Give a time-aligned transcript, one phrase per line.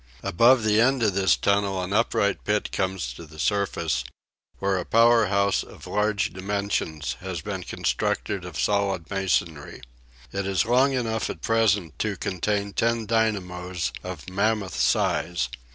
[0.23, 4.03] Above the end of this tunnel an upright pit comes to the surface,
[4.57, 9.79] where a power house of large dimensions has been constructed of solid masonry.
[10.31, 15.49] It is long enough at present to contain ten dynamos of mammoth size.